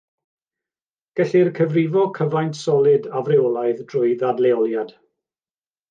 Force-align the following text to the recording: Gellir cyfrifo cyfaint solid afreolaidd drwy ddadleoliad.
Gellir 1.19 1.51
cyfrifo 1.59 2.07
cyfaint 2.17 2.59
solid 2.63 3.07
afreolaidd 3.21 3.85
drwy 3.93 4.19
ddadleoliad. 4.25 4.97